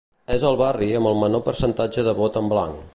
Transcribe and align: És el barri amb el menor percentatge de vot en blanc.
És 0.35 0.45
el 0.51 0.55
barri 0.61 0.89
amb 1.01 1.11
el 1.11 1.21
menor 1.25 1.45
percentatge 1.51 2.09
de 2.09 2.19
vot 2.23 2.43
en 2.45 2.55
blanc. 2.55 2.87